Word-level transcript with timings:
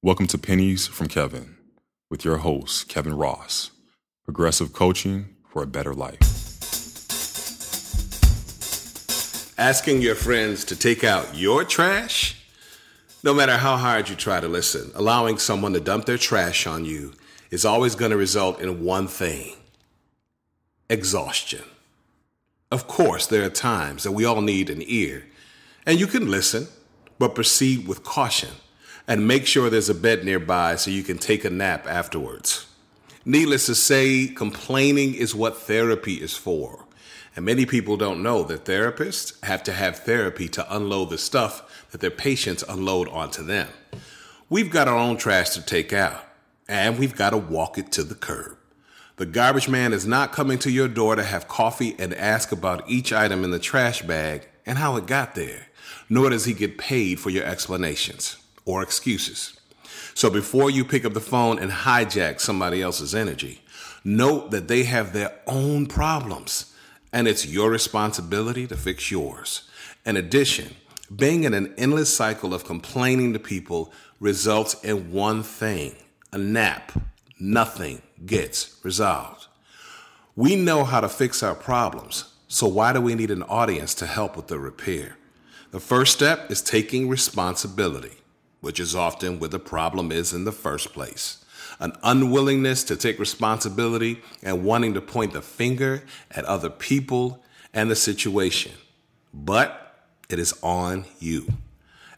Welcome 0.00 0.28
to 0.28 0.38
Pennies 0.38 0.86
from 0.86 1.08
Kevin 1.08 1.56
with 2.08 2.24
your 2.24 2.36
host, 2.36 2.88
Kevin 2.88 3.14
Ross, 3.14 3.72
progressive 4.24 4.72
coaching 4.72 5.34
for 5.50 5.60
a 5.60 5.66
better 5.66 5.92
life. 5.92 6.20
Asking 9.58 10.00
your 10.00 10.14
friends 10.14 10.64
to 10.66 10.76
take 10.76 11.02
out 11.02 11.36
your 11.36 11.64
trash? 11.64 12.40
No 13.24 13.34
matter 13.34 13.56
how 13.56 13.76
hard 13.76 14.08
you 14.08 14.14
try 14.14 14.38
to 14.38 14.46
listen, 14.46 14.92
allowing 14.94 15.36
someone 15.36 15.72
to 15.72 15.80
dump 15.80 16.04
their 16.04 16.16
trash 16.16 16.64
on 16.64 16.84
you 16.84 17.12
is 17.50 17.64
always 17.64 17.96
going 17.96 18.12
to 18.12 18.16
result 18.16 18.60
in 18.60 18.84
one 18.84 19.08
thing 19.08 19.56
exhaustion. 20.88 21.64
Of 22.70 22.86
course, 22.86 23.26
there 23.26 23.44
are 23.44 23.50
times 23.50 24.04
that 24.04 24.12
we 24.12 24.24
all 24.24 24.42
need 24.42 24.70
an 24.70 24.84
ear, 24.86 25.26
and 25.84 25.98
you 25.98 26.06
can 26.06 26.30
listen, 26.30 26.68
but 27.18 27.34
proceed 27.34 27.88
with 27.88 28.04
caution 28.04 28.50
and 29.08 29.26
make 29.26 29.46
sure 29.46 29.70
there's 29.70 29.88
a 29.88 29.94
bed 29.94 30.22
nearby 30.22 30.76
so 30.76 30.90
you 30.90 31.02
can 31.02 31.16
take 31.16 31.44
a 31.44 31.50
nap 31.50 31.86
afterwards. 31.88 32.66
Needless 33.24 33.64
to 33.66 33.74
say, 33.74 34.28
complaining 34.28 35.14
is 35.14 35.34
what 35.34 35.56
therapy 35.56 36.14
is 36.14 36.36
for. 36.36 36.84
And 37.34 37.44
many 37.44 37.64
people 37.64 37.96
don't 37.96 38.22
know 38.22 38.42
that 38.44 38.66
therapists 38.66 39.42
have 39.44 39.62
to 39.64 39.72
have 39.72 40.00
therapy 40.00 40.46
to 40.48 40.76
unload 40.76 41.08
the 41.08 41.18
stuff 41.18 41.88
that 41.90 42.02
their 42.02 42.10
patients 42.10 42.64
unload 42.68 43.08
onto 43.08 43.42
them. 43.42 43.68
We've 44.50 44.70
got 44.70 44.88
our 44.88 44.96
own 44.96 45.16
trash 45.16 45.50
to 45.50 45.64
take 45.64 45.92
out, 45.92 46.22
and 46.68 46.98
we've 46.98 47.16
got 47.16 47.30
to 47.30 47.38
walk 47.38 47.78
it 47.78 47.90
to 47.92 48.02
the 48.02 48.14
curb. 48.14 48.58
The 49.16 49.26
garbage 49.26 49.68
man 49.68 49.92
is 49.92 50.06
not 50.06 50.32
coming 50.32 50.58
to 50.60 50.70
your 50.70 50.88
door 50.88 51.16
to 51.16 51.24
have 51.24 51.48
coffee 51.48 51.96
and 51.98 52.12
ask 52.14 52.52
about 52.52 52.88
each 52.88 53.12
item 53.12 53.42
in 53.42 53.50
the 53.52 53.58
trash 53.58 54.02
bag 54.02 54.48
and 54.66 54.78
how 54.78 54.96
it 54.96 55.06
got 55.06 55.34
there, 55.34 55.68
nor 56.08 56.30
does 56.30 56.44
he 56.44 56.52
get 56.52 56.76
paid 56.76 57.20
for 57.20 57.30
your 57.30 57.44
explanations 57.44 58.36
or 58.68 58.82
excuses. 58.82 59.58
So 60.12 60.28
before 60.28 60.70
you 60.70 60.84
pick 60.84 61.06
up 61.06 61.14
the 61.14 61.20
phone 61.20 61.58
and 61.58 61.70
hijack 61.70 62.38
somebody 62.38 62.82
else's 62.82 63.14
energy, 63.14 63.62
note 64.04 64.50
that 64.50 64.68
they 64.68 64.82
have 64.82 65.14
their 65.14 65.32
own 65.46 65.86
problems 65.86 66.74
and 67.10 67.26
it's 67.26 67.46
your 67.46 67.70
responsibility 67.70 68.66
to 68.66 68.76
fix 68.76 69.10
yours. 69.10 69.62
In 70.04 70.18
addition, 70.18 70.76
being 71.16 71.44
in 71.44 71.54
an 71.54 71.72
endless 71.78 72.14
cycle 72.14 72.52
of 72.52 72.64
complaining 72.66 73.32
to 73.32 73.38
people 73.38 73.90
results 74.20 74.74
in 74.84 75.12
one 75.12 75.42
thing 75.42 75.96
a 76.30 76.36
nap 76.36 76.92
nothing 77.40 78.02
gets 78.26 78.78
resolved. 78.82 79.46
We 80.36 80.56
know 80.56 80.84
how 80.84 81.00
to 81.00 81.08
fix 81.08 81.42
our 81.42 81.54
problems, 81.54 82.34
so 82.48 82.66
why 82.68 82.92
do 82.92 83.00
we 83.00 83.14
need 83.14 83.30
an 83.30 83.44
audience 83.44 83.94
to 83.94 84.06
help 84.06 84.36
with 84.36 84.48
the 84.48 84.58
repair? 84.58 85.16
The 85.70 85.80
first 85.80 86.12
step 86.12 86.50
is 86.50 86.60
taking 86.60 87.08
responsibility, 87.08 88.18
which 88.60 88.80
is 88.80 88.94
often 88.94 89.38
where 89.38 89.48
the 89.48 89.58
problem 89.58 90.10
is 90.10 90.32
in 90.32 90.44
the 90.44 90.52
first 90.52 90.92
place. 90.92 91.44
An 91.80 91.92
unwillingness 92.02 92.82
to 92.84 92.96
take 92.96 93.18
responsibility 93.18 94.20
and 94.42 94.64
wanting 94.64 94.94
to 94.94 95.00
point 95.00 95.32
the 95.32 95.42
finger 95.42 96.02
at 96.30 96.44
other 96.44 96.70
people 96.70 97.42
and 97.72 97.90
the 97.90 97.96
situation. 97.96 98.72
But 99.32 99.94
it 100.28 100.38
is 100.38 100.54
on 100.62 101.04
you. 101.18 101.46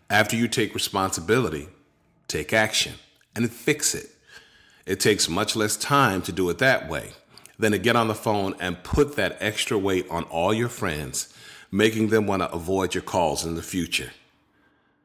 After 0.08 0.36
you 0.36 0.48
take 0.48 0.74
responsibility, 0.74 1.68
take 2.26 2.52
action 2.52 2.94
and 3.36 3.50
fix 3.52 3.94
it. 3.94 4.10
It 4.86 4.98
takes 4.98 5.28
much 5.28 5.54
less 5.54 5.76
time 5.76 6.22
to 6.22 6.32
do 6.32 6.48
it 6.50 6.58
that 6.58 6.88
way 6.88 7.12
than 7.58 7.72
to 7.72 7.78
get 7.78 7.94
on 7.94 8.08
the 8.08 8.14
phone 8.14 8.54
and 8.58 8.82
put 8.82 9.16
that 9.16 9.36
extra 9.40 9.78
weight 9.78 10.06
on 10.10 10.24
all 10.24 10.52
your 10.52 10.68
friends, 10.68 11.32
making 11.70 12.08
them 12.08 12.26
want 12.26 12.42
to 12.42 12.50
avoid 12.50 12.94
your 12.94 13.02
calls 13.02 13.44
in 13.44 13.54
the 13.54 13.62
future. 13.62 14.10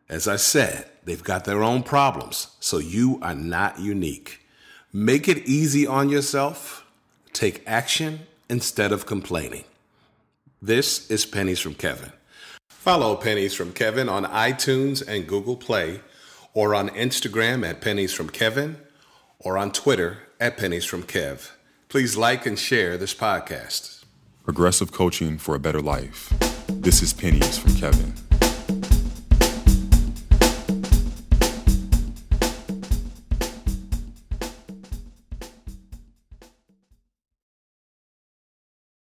As 0.08 0.28
I 0.28 0.36
said, 0.36 0.88
they've 1.04 1.24
got 1.24 1.46
their 1.46 1.64
own 1.64 1.82
problems, 1.82 2.56
so 2.60 2.78
you 2.78 3.18
are 3.24 3.34
not 3.34 3.80
unique. 3.80 4.46
Make 4.94 5.28
it 5.28 5.48
easy 5.48 5.88
on 5.88 6.10
yourself. 6.10 6.86
Take 7.34 7.64
action 7.66 8.22
instead 8.50 8.92
of 8.92 9.08
complaining. 9.08 9.64
This 10.62 11.10
is 11.10 11.26
Pennies 11.26 11.60
from 11.60 11.74
Kevin. 11.74 12.12
Follow 12.70 13.16
Pennies 13.16 13.56
from 13.56 13.74
Kevin 13.74 14.08
on 14.08 14.26
iTunes 14.26 15.06
and 15.06 15.28
Google 15.28 15.58
Play 15.58 16.02
or 16.54 16.76
on 16.76 16.90
Instagram 16.90 17.68
at 17.68 17.82
Pennies 17.82 18.14
from 18.14 18.30
Kevin 18.30 18.78
or 19.40 19.58
on 19.58 19.72
Twitter 19.72 20.20
at 20.40 20.56
Pennies 20.56 20.86
from 20.86 21.02
Kev. 21.02 21.52
Please 21.90 22.16
like 22.16 22.46
and 22.46 22.60
share 22.60 22.96
this 22.96 23.14
podcast. 23.14 24.04
Progressive 24.44 24.92
coaching 24.92 25.40
for 25.40 25.56
a 25.56 25.60
better 25.60 25.82
life. 25.82 26.32
This 26.70 27.02
is 27.02 27.12
Pennies 27.12 27.58
from 27.58 27.74
Kevin. 27.74 28.25